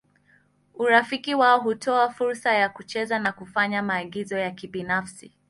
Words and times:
Urafiki 0.73 1.35
wao 1.35 1.59
hutoa 1.59 2.09
fursa 2.09 2.53
ya 2.53 2.69
kucheza 2.69 3.19
na 3.19 3.31
kufanya 3.31 3.81
maagizo 3.83 4.37
ya 4.37 4.51
kibinafsi. 4.51 5.31